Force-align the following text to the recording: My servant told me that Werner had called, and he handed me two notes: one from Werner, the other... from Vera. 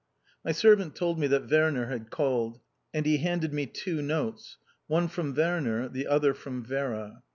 My 0.43 0.51
servant 0.51 0.95
told 0.95 1.19
me 1.19 1.27
that 1.27 1.47
Werner 1.47 1.85
had 1.85 2.09
called, 2.09 2.59
and 2.91 3.05
he 3.05 3.17
handed 3.17 3.53
me 3.53 3.67
two 3.67 4.01
notes: 4.01 4.57
one 4.87 5.07
from 5.07 5.35
Werner, 5.35 5.87
the 5.89 6.07
other... 6.07 6.33
from 6.33 6.63
Vera. 6.65 7.21